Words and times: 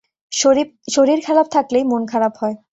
শরীর 0.91 1.19
খারাপ 1.23 1.47
থাকলেই 1.51 1.83
মন 1.83 2.01
খারাপ 2.05 2.33
হয়। 2.41 2.55